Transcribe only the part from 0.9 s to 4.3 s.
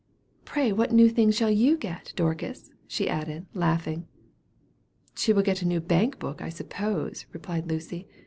new thing shall you get, Dorcas?" added she, laughing.